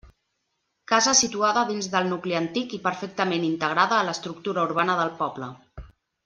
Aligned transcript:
Casa 0.91 1.11
situada 1.19 1.65
dins 1.71 1.89
del 1.95 2.09
nucli 2.13 2.33
antic 2.39 2.73
i 2.79 2.81
perfectament 2.87 3.45
integrada 3.51 3.99
a 3.99 4.09
l'estructura 4.09 4.65
urbana 4.71 4.97
del 5.03 5.15
poble. 5.23 5.53